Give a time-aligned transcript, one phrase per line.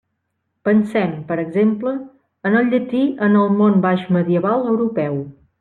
[0.67, 1.93] Pensem, per exemple,
[2.51, 5.25] en el llatí en el món baixmedieval europeu.